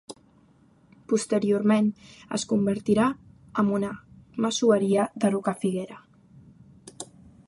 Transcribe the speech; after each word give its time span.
Posteriorment 1.11 1.89
es 2.37 2.45
convertirà 2.53 3.09
amb 3.63 3.75
una 3.81 3.91
masoveria 4.47 5.05
de 5.25 5.31
Rocafiguera. 5.37 6.01